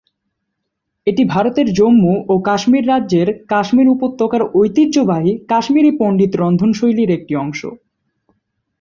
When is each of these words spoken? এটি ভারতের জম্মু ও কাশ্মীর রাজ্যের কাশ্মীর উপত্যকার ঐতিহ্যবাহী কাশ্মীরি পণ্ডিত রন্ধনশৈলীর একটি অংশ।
এটি 1.07 1.23
ভারতের 1.25 1.67
জম্মু 1.73 2.13
ও 2.27 2.35
কাশ্মীর 2.41 2.85
রাজ্যের 2.87 3.27
কাশ্মীর 3.47 3.87
উপত্যকার 3.87 4.41
ঐতিহ্যবাহী 4.53 5.31
কাশ্মীরি 5.47 5.91
পণ্ডিত 5.99 6.31
রন্ধনশৈলীর 6.35 7.09
একটি 7.17 7.33
অংশ। 7.35 7.61